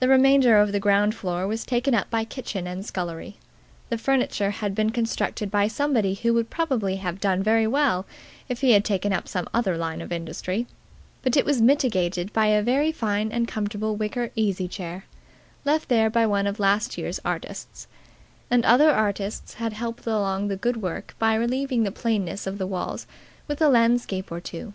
[0.00, 3.36] The remainder of the ground floor was taken up by kitchen and scullery.
[3.90, 8.06] The furniture had been constructed by somebody who would probably have done very well
[8.48, 10.66] if he had taken up some other line of industry;
[11.22, 15.04] but it was mitigated by a very fine and comfortable wicker easy chair,
[15.64, 17.86] left there by one of last year's artists;
[18.50, 22.66] and other artists had helped along the good work by relieving the plainness of the
[22.66, 23.06] walls
[23.46, 24.72] with a landscape or two.